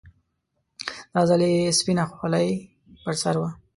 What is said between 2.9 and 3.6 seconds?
پر سر وه.